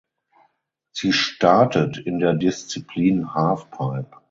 Sie 0.93 1.13
startet 1.13 1.99
in 1.99 2.17
der 2.17 2.33
Disziplin 2.33 3.35
Halfpipe. 3.35 4.09